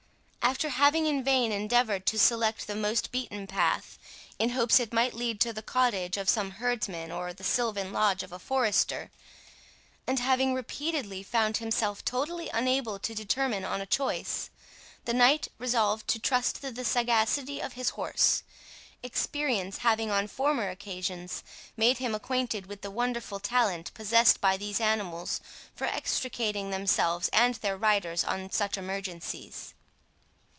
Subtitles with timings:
[0.43, 3.97] After having in vain endeavoured to select the most beaten path,
[4.37, 8.21] in hopes it might lead to the cottage of some herdsman, or the silvan lodge
[8.21, 9.11] of a forester,
[10.05, 14.49] and having repeatedly found himself totally unable to determine on a choice,
[15.05, 18.43] the knight resolved to trust to the sagacity of his horse;
[19.01, 21.43] experience having, on former occasions,
[21.77, 25.39] made him acquainted with the wonderful talent possessed by these animals
[25.73, 29.75] for extricating themselves and their riders on such emergencies.